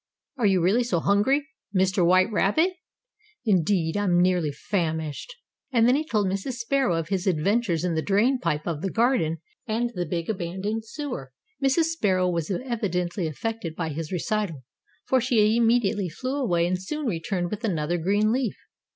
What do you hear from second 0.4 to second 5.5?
you really so hungry, Mr. White Rabbit?" "Indeed, I am nearly famished."